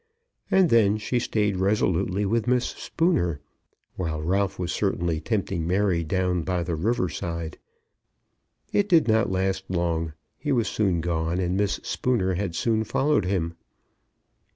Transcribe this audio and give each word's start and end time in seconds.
And 0.49 0.71
then 0.71 0.97
she 0.97 1.19
stayed 1.19 1.57
resolutely 1.57 2.25
with 2.25 2.47
Miss 2.47 2.65
Spooner, 2.65 3.39
while 3.97 4.19
Ralph 4.19 4.57
was 4.57 4.71
certainly 4.71 5.19
tempting 5.19 5.67
Mary 5.67 6.03
down 6.03 6.41
by 6.41 6.63
the 6.63 6.73
river 6.73 7.07
side. 7.07 7.59
It 8.73 8.89
did 8.89 9.07
not 9.07 9.31
last 9.31 9.65
long. 9.69 10.13
He 10.39 10.51
was 10.51 10.67
soon 10.67 11.01
gone, 11.01 11.37
and 11.37 11.55
Miss 11.55 11.75
Spooner 11.83 12.33
had 12.33 12.55
soon 12.55 12.83
followed 12.83 13.25
him. 13.25 13.53